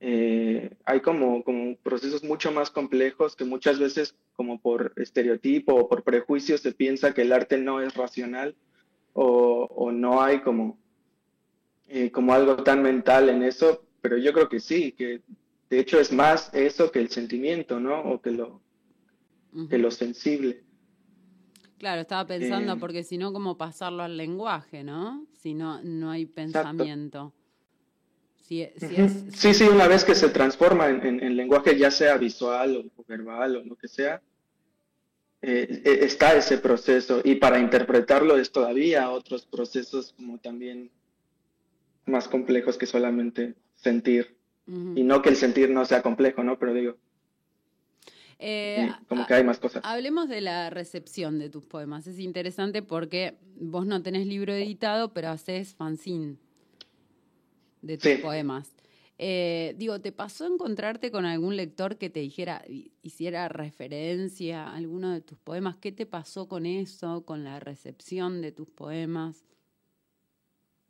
[0.01, 5.89] Eh, hay como, como procesos mucho más complejos que muchas veces como por estereotipo o
[5.89, 8.57] por prejuicio se piensa que el arte no es racional
[9.13, 10.82] o, o no hay como
[11.95, 15.21] eh, como algo tan mental en eso, pero yo creo que sí, que
[15.69, 18.01] de hecho es más eso que el sentimiento, ¿no?
[18.01, 18.63] O que lo,
[19.69, 20.63] que lo sensible.
[21.77, 25.27] Claro, estaba pensando, eh, porque si no, ¿cómo pasarlo al lenguaje, no?
[25.43, 27.35] Si no, no hay pensamiento.
[28.41, 28.67] Si,
[29.35, 33.65] Sí, sí, una vez que se transforma en, lenguaje, ya sea visual o, verbal o
[33.65, 34.23] lo que sea,
[35.43, 37.21] eh, está ese proceso.
[37.23, 40.91] Y para interpretarlo es todavía otros procesos como también
[42.07, 44.37] más complejos que solamente sentir.
[44.67, 46.57] Y no que el sentir no sea complejo, ¿no?
[46.59, 46.97] Pero digo,
[48.45, 49.85] eh, como que hay más cosas.
[49.85, 52.09] Hablemos de la recepción de tus poemas.
[52.09, 56.37] Es interesante porque vos no tenés libro editado, pero haces fanzine
[57.83, 58.73] de tus poemas.
[59.17, 62.65] Eh, digo, ¿te pasó encontrarte con algún lector que te dijera,
[63.03, 65.77] hiciera referencia a alguno de tus poemas?
[65.77, 69.45] ¿Qué te pasó con eso, con la recepción de tus poemas?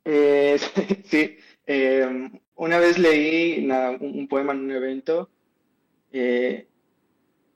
[0.05, 0.57] Eh,
[1.05, 3.67] sí, eh, una vez leí
[3.99, 5.29] un, poema en un evento,
[6.11, 6.67] eh,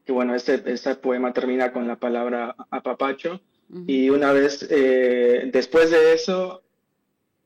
[0.06, 3.42] que bueno, ese, ese, poema termina con la palabra apapacho,
[3.86, 6.64] y una vez después de eso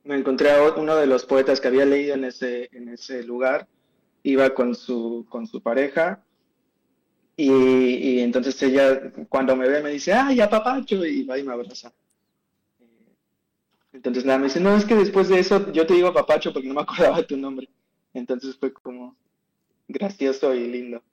[0.03, 3.67] me encontré a uno de los poetas que había leído en ese, en ese lugar,
[4.21, 6.23] iba con su, con su pareja,
[7.35, 11.03] y, y entonces ella cuando me ve me dice, ¡ay, apapacho!
[11.03, 11.91] y va y me abraza.
[13.93, 16.67] Entonces nada, me dice, no, es que después de eso yo te digo papacho porque
[16.67, 17.69] no me acordaba de tu nombre.
[18.13, 19.15] Entonces fue como
[19.87, 21.03] gracioso y lindo.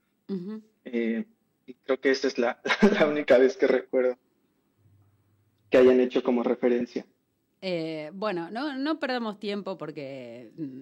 [0.85, 1.25] Eh,
[1.67, 2.61] y creo que esa es la,
[2.99, 4.17] la, única vez que recuerdo.
[5.71, 7.05] que hayan hecho como referencia.
[7.61, 10.81] Eh, bueno, no, no perdamos tiempo porque mm,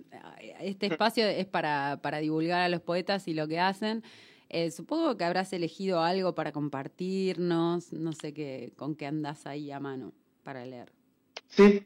[0.60, 4.02] este espacio es para, para divulgar a los poetas y lo que hacen.
[4.48, 9.72] Eh, supongo que habrás elegido algo para compartirnos, no sé qué, con qué andas ahí
[9.72, 10.12] a mano
[10.44, 10.92] para leer.
[11.48, 11.82] Sí,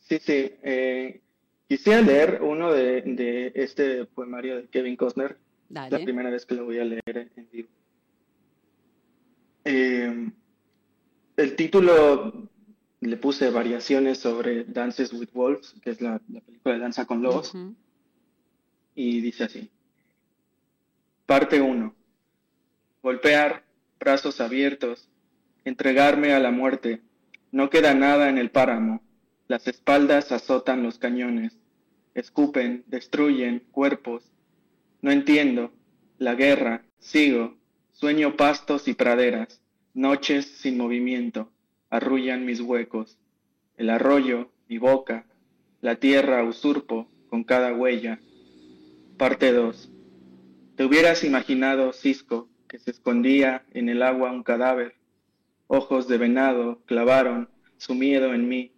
[0.00, 0.52] sí, sí.
[0.62, 1.20] Eh,
[1.68, 5.36] quisiera leer uno de, de, este poemario de Kevin Costner.
[5.68, 7.68] La primera vez que lo voy a leer en vivo.
[9.64, 10.30] Eh,
[11.36, 12.48] el título
[13.00, 17.52] le puse variaciones sobre Dances with Wolves, que es la, película de danza con lobos.
[18.94, 19.70] Y dice así.
[21.26, 21.94] Parte 1.
[23.02, 23.64] Golpear,
[23.98, 25.08] brazos abiertos,
[25.64, 27.00] entregarme a la muerte.
[27.52, 29.02] No queda nada en el páramo.
[29.48, 31.58] Las espaldas azotan los cañones.
[32.14, 34.30] Escupen, destruyen cuerpos.
[35.02, 35.72] No entiendo.
[36.18, 36.84] La guerra.
[36.98, 37.56] Sigo.
[37.90, 39.60] Sueño pastos y praderas.
[39.94, 41.50] Noches sin movimiento.
[41.88, 43.18] Arrullan mis huecos.
[43.76, 45.26] El arroyo, mi boca.
[45.80, 48.20] La tierra usurpo con cada huella.
[49.16, 49.90] Parte 2.
[50.76, 54.99] Te hubieras imaginado, Cisco, que se escondía en el agua un cadáver.
[55.72, 58.72] Ojos de venado clavaron su miedo en mí.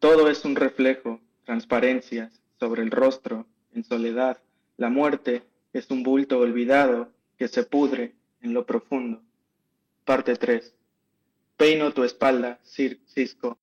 [0.00, 4.36] Todo es un reflejo, transparencias sobre el rostro, en soledad.
[4.76, 9.22] La muerte es un bulto olvidado que se pudre en lo profundo.
[10.04, 10.74] Parte 3.
[11.56, 13.56] Peino tu espalda, Cisco.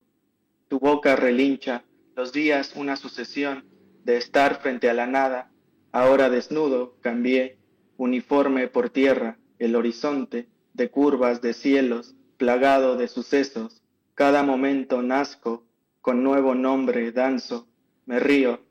[0.68, 1.84] Tu boca relincha,
[2.16, 3.66] los días una sucesión
[4.04, 5.52] de estar frente a la nada,
[5.92, 7.60] Ahora desnudo, cambié,
[7.98, 13.82] uniforme por tierra, el horizonte, de curvas de cielos, plagado de sucesos.
[14.16, 15.64] Cada momento nazco,
[16.02, 17.68] con nuevo nombre danzo,
[18.06, 18.62] me río,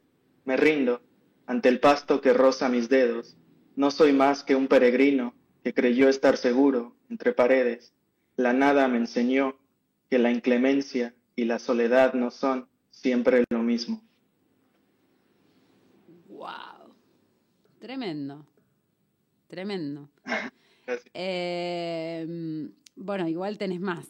[0.44, 1.02] me rindo,
[1.46, 3.36] ante el pasto que roza mis dedos.
[3.76, 7.92] No soy más que un peregrino que creyó estar seguro entre paredes.
[8.36, 9.56] La nada me enseñó
[10.08, 14.06] que la inclemencia y la soledad no son siempre lo mismo.
[17.86, 18.44] Tremendo.
[19.46, 20.08] Tremendo.
[21.14, 22.24] Eh,
[22.96, 24.06] bueno, igual tenés más.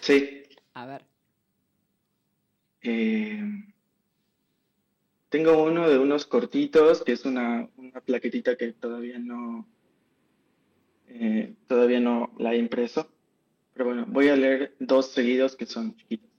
[0.00, 0.42] Sí.
[0.74, 1.04] A ver.
[2.82, 3.42] Eh,
[5.28, 9.66] tengo uno de unos cortitos, que es una, una plaquetita que todavía no,
[11.08, 13.10] eh, todavía no la he impreso.
[13.74, 16.30] Pero bueno, voy a leer dos seguidos que son chiquitos.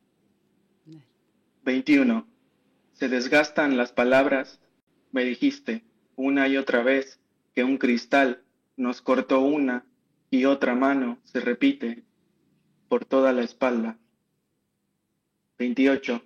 [1.64, 2.28] 21.
[2.94, 4.60] Se desgastan las palabras
[5.14, 5.84] me dijiste
[6.16, 7.20] una y otra vez
[7.56, 8.44] que un cristal
[8.76, 9.86] nos cortó una
[10.34, 12.04] y otra mano se repite
[12.90, 14.00] por toda la espalda.
[15.60, 16.24] 28.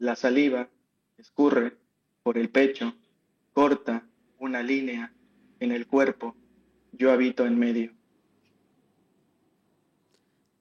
[0.00, 0.68] La saliva
[1.16, 1.78] escurre
[2.22, 2.92] por el pecho,
[3.54, 4.06] corta
[4.38, 5.14] una línea
[5.60, 6.36] en el cuerpo,
[6.92, 7.94] yo habito en medio.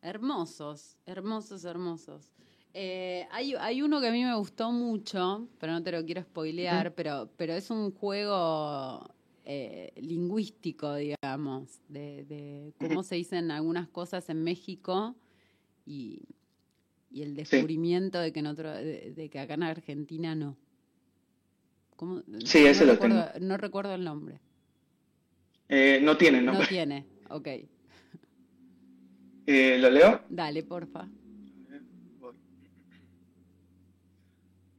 [0.02, 2.32] Hermosos, hermosos, hermosos.
[2.74, 6.96] Eh, hay, uno que a mí me gustó mucho, pero no te lo quiero spoilear,
[6.96, 11.17] pero, pero es un juego eh, lingüístico, digamos,
[11.90, 15.16] de, cómo se dicen algunas cosas en México
[15.86, 16.22] y,
[17.14, 20.58] el descubrimiento de que en otro, de, que acá en Argentina no.
[22.44, 23.26] Sí, ese lo tengo.
[23.42, 24.40] No recuerdo el nombre.
[25.70, 26.64] Eh, no tiene nombre.
[26.64, 27.48] No tiene, ok.
[29.48, 30.22] ¿Lo leo?
[30.30, 31.08] Dale, porfa.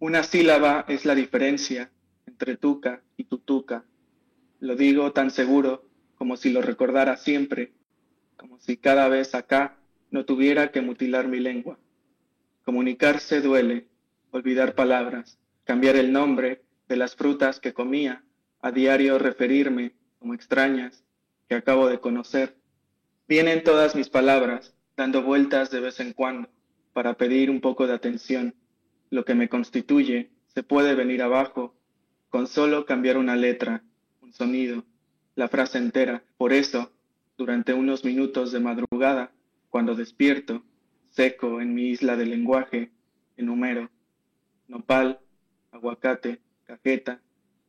[0.01, 1.91] Una sílaba es la diferencia
[2.27, 3.85] entre tuca y tutuca.
[4.61, 5.88] Lo digo tan seguro
[6.19, 7.73] como si lo recordara siempre,
[8.37, 9.79] como si cada vez acá
[10.11, 11.79] no tuviera que mutilar mi lengua.
[12.65, 13.87] Comunicarse duele,
[14.31, 18.25] olvidar palabras, cambiar el nombre de las frutas que comía,
[18.61, 21.05] a diario referirme como extrañas
[21.49, 22.57] que acabo de conocer.
[23.29, 26.49] Vienen todas mis palabras, dando vueltas de vez en cuando,
[26.93, 28.55] para pedir un poco de atención
[29.11, 31.75] lo que me constituye se puede venir abajo
[32.29, 33.83] con solo cambiar una letra,
[34.21, 34.85] un sonido,
[35.39, 36.25] la frase entera.
[36.37, 36.91] Por eso,
[37.37, 39.31] durante unos minutos de madrugada,
[39.71, 40.65] cuando despierto,
[41.11, 42.91] seco en mi isla de lenguaje,
[43.37, 43.89] enumero
[44.67, 45.21] nopal,
[45.71, 47.21] aguacate, cajeta,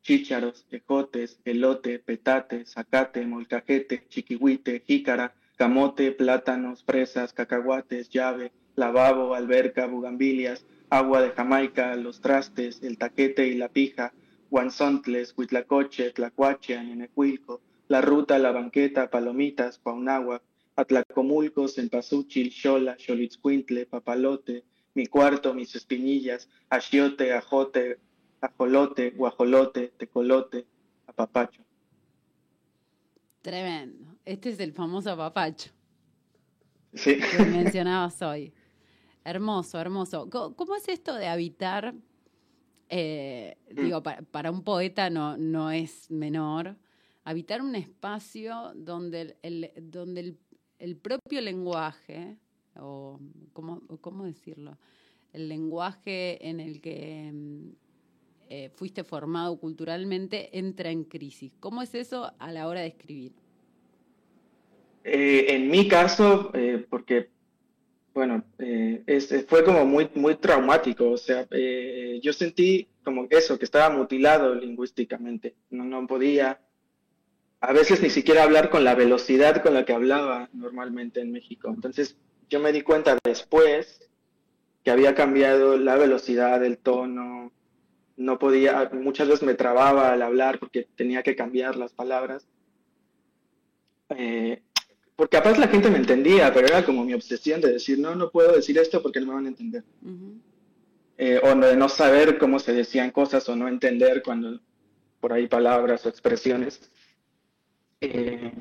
[0.02, 9.86] chícharos, ejotes, elote, petate, zacate, molcajete, chiquihuite, jícara, camote, plátanos, fresas, cacahuates, llave, lavabo, alberca,
[9.86, 14.12] bugambilias, agua de Jamaica, los trastes, el taquete y la pija,
[14.50, 20.42] Guanzontles, Huitlacoche, Tlacuache, Anenecuilco, la ruta, la banqueta, Palomitas, Paunáhuac,
[20.76, 24.64] Atlacomulcos, Pasuchil, Xola, Xolitzcuintle, Papalote,
[24.96, 28.00] mi cuarto, mis espinillas, Achiote, Ajote,
[28.42, 30.66] Ajolote, Guajolote, Tecolote,
[31.08, 31.64] Apapacho.
[33.42, 34.16] Tremendo.
[34.26, 35.72] Este es el famoso apapacho.
[36.94, 37.20] sí.
[37.20, 38.54] que mencionabas hoy.
[39.24, 40.30] Hermoso, hermoso.
[40.30, 41.94] ¿Cómo es esto de habitar?
[42.90, 43.82] Eh, mm.
[43.84, 46.76] digo, para, un poeta no, no es menor.
[47.24, 50.36] Habitar un espacio donde el, donde
[50.80, 52.38] el, propio lenguaje,
[52.76, 53.20] o
[53.54, 54.78] ¿cómo, ¿cómo, decirlo?
[55.32, 57.70] El lenguaje en el que mm,
[58.50, 61.52] eh, fuiste formado culturalmente entra en crisis.
[61.60, 63.34] ¿Cómo es eso a la hora de escribir?
[65.04, 66.52] Eh, en mi caso,
[66.90, 67.30] porque
[68.20, 73.64] bueno, eh, fue como muy, muy traumático, o sea, eh, yo sentí como eso, que
[73.64, 76.60] estaba mutilado lingüísticamente, no, no podía
[77.62, 81.70] a veces ni siquiera hablar con la velocidad con la que hablaba normalmente en México.
[81.70, 82.18] Entonces
[82.50, 84.10] yo me di cuenta después
[84.84, 87.54] que había cambiado la velocidad, el tono,
[88.18, 92.46] no podía, muchas veces me trababa al hablar porque tenía que cambiar las palabras.
[94.10, 94.62] Eh,
[95.20, 98.32] porque capaz la gente me entendía, pero era como mi obsesión de decir, no, no
[98.32, 99.84] puedo decir esto porque no me van a entender.
[101.18, 104.62] Eh, o de no saber cómo se decían cosas o no entender cuando
[105.20, 106.90] por ahí palabras o expresiones.
[108.00, 108.54] Eh,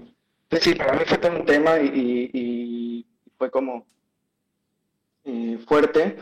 [0.48, 3.06] pues sí, para mí fue todo un tema y,
[3.36, 3.86] fue como
[5.26, 6.16] eh, fuerte.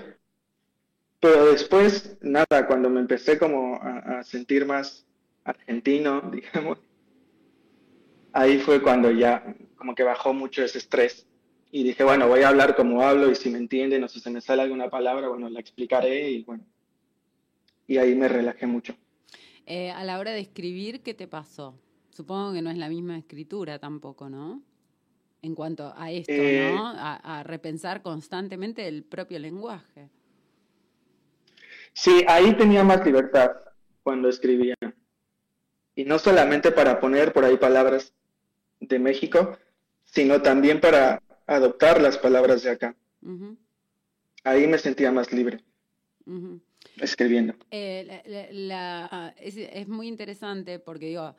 [1.18, 5.07] Pero después, nada, cuando me empecé como a sentir más
[5.45, 6.78] argentino, digamos,
[8.34, 11.27] ahí fue cuando ya como que bajó mucho ese estrés.
[11.70, 14.31] Y dije, bueno, voy a hablar como hablo y si me entienden o si se
[14.31, 16.64] me sale alguna palabra, bueno, la explicaré y bueno.
[17.87, 18.97] Y ahí me relajé mucho.
[19.66, 21.79] Eh, a la hora de escribir, ¿qué te pasó?
[22.11, 24.62] Supongo que no es la misma escritura tampoco, ¿no?
[25.43, 26.87] En cuanto a esto, eh, ¿no?
[26.87, 30.09] A, a, repensar constantemente el propio lenguaje.
[31.93, 33.53] Sí, ahí tenía más libertad
[34.03, 34.74] cuando escribía.
[35.95, 38.14] Y no solamente para poner por ahí palabras
[38.81, 39.59] de México,
[40.16, 42.96] sino también para adoptar las palabras de acá.
[44.44, 45.62] Ahí me sentía más libre.
[46.98, 47.54] Escribiendo.
[47.70, 51.36] Eh, la, es, muy interesante porque digo,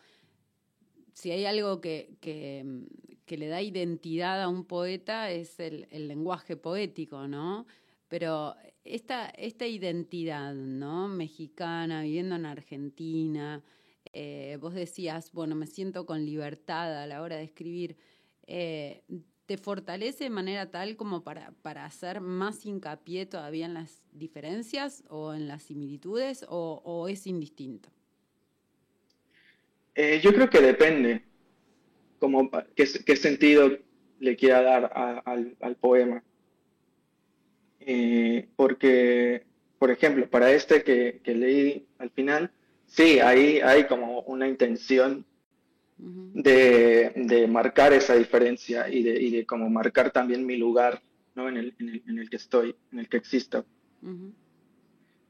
[1.11, 6.55] si hay algo que, que, le da identidad a un poeta es el, el, lenguaje
[6.55, 7.65] poético, ¿no?
[8.07, 8.53] Pero
[8.83, 11.07] esta, esta identidad, ¿no?
[11.07, 13.63] Mexicana, viviendo en Argentina,
[14.13, 17.97] eh, vos decías, bueno, me siento con libertad a la hora de escribir,
[18.47, 19.03] eh,
[19.45, 25.03] ¿te fortalece de manera tal como para, para hacer más hincapié todavía en las diferencias
[25.09, 27.89] o en las similitudes o, es indistinto?
[29.95, 31.23] Eh, yo creo que depende,
[32.19, 33.77] como qué, sentido
[34.19, 36.23] le quiera dar al, poema.
[38.55, 39.45] porque,
[39.79, 42.51] por ejemplo, para este que leí al final,
[42.87, 45.25] Sí, ahí hay como una intención
[45.97, 51.01] de, marcar esa diferencia y de, y como marcar también mi lugar
[51.35, 51.49] ¿no?
[51.49, 53.65] en, el, en, el, que estoy, en el que existo.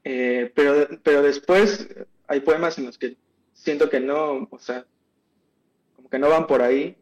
[0.04, 1.88] Eh, pero, pero después
[2.26, 3.16] hay poemas en los que
[3.52, 4.86] siento que no, o sea,
[5.96, 6.96] como que no van por ahí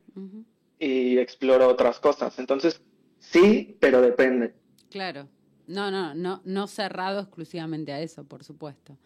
[0.79, 2.39] y exploro otras cosas.
[2.39, 2.81] Entonces,
[3.19, 4.55] sí, pero depende.
[4.91, 5.29] Claro.
[5.67, 8.97] No, no, no, no cerrado exclusivamente a eso, por supuesto.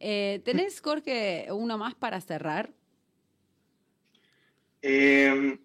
[0.00, 2.72] Eh, ¿Tenés, Jorge, uno más para cerrar?
[4.82, 5.58] Em,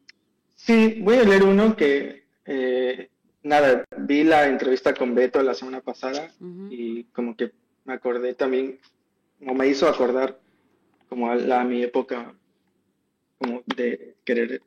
[0.55, 3.09] sí, voy a leer uno que, eh,
[3.43, 6.33] nada, vi la entrevista con Beto la semana pasada
[6.69, 7.51] y como que
[7.85, 8.79] me acordé también,
[9.39, 10.39] como me hizo acordar
[11.07, 12.33] como a, la, mi época
[13.37, 14.61] como de querer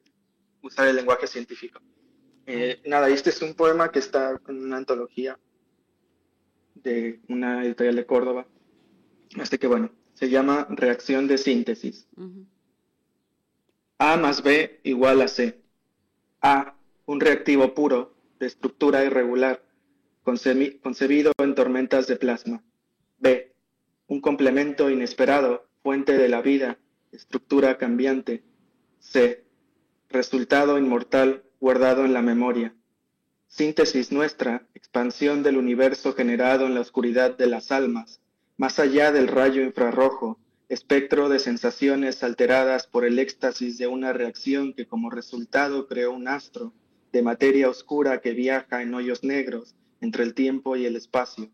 [0.62, 1.80] usar el lenguaje científico.
[2.46, 5.38] Eh, nada, este es un poema que está en una antología
[6.74, 8.46] de una editorial de Córdoba
[9.36, 12.08] este que bueno, se llama reacción de síntesis.
[14.00, 15.60] A más B igual a C.
[16.40, 19.60] A, un reactivo puro, de estructura irregular,
[20.22, 22.62] concebido en tormentas de plasma.
[23.18, 23.52] B,
[24.06, 26.78] un complemento inesperado, fuente de la vida,
[27.10, 28.44] estructura cambiante.
[29.00, 29.44] C,
[30.08, 32.76] resultado inmortal guardado en la memoria.
[33.48, 38.20] Síntesis nuestra, expansión del universo generado en la oscuridad de las almas,
[38.56, 40.38] más allá del rayo infrarrojo,
[40.68, 46.28] espectro de sensaciones alteradas por el éxtasis de una reacción que como resultado creó un
[46.28, 46.72] astro
[47.12, 51.50] de materia oscura que viaja en hoyos negros entre el tiempo y el espacio.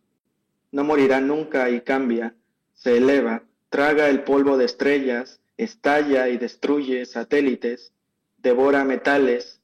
[0.73, 2.35] No morirá nunca y cambia,
[2.73, 7.93] se eleva, traga el polvo de estrellas, estalla y destruye satélites,
[8.39, 9.61] devora metales,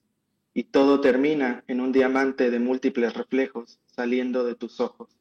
[0.54, 5.16] y todo termina en un diamante de múltiples reflejos saliendo de tus ojos.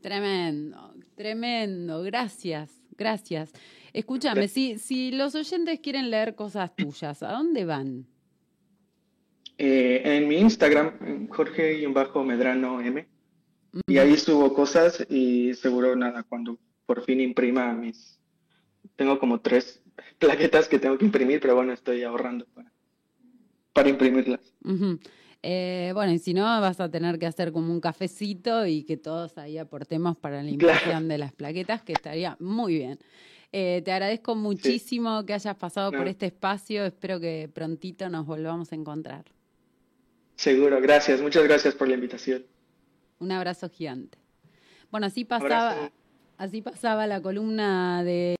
[0.00, 2.02] Tremendo, tremendo.
[2.02, 3.52] Gracias, gracias.
[3.92, 8.06] Escúchame, si, si los oyentes quieren leer cosas tuyas, ¿a dónde van?
[9.62, 13.06] eh, en mi Instagram, Jorge-Medrano M.
[13.86, 18.18] Y ahí subo cosas y seguro nada, cuando por fin imprima mis...
[18.96, 19.82] Tengo como tres
[20.18, 22.72] plaquetas que tengo que imprimir, pero bueno, estoy ahorrando para,
[23.74, 24.40] para imprimirlas.
[25.42, 28.96] Eh, bueno, y si no, vas a tener que hacer como un cafecito y que
[28.96, 32.98] todos ahí aportemos para la impresión de las plaquetas, que estaría muy bien.
[33.52, 36.84] Eh, te agradezco muchísimo que hayas pasado por este espacio.
[36.84, 39.24] Espero que prontito nos volvamos a encontrar.
[40.36, 41.20] Seguro, gracias.
[41.20, 42.44] Muchas gracias por la invitación.
[43.18, 44.18] Un abrazo gigante.
[44.90, 45.90] Bueno, así pasaba,
[46.36, 48.39] así pasaba la columna de